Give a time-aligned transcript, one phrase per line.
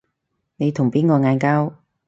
[0.55, 1.75] 你同邊個嗌交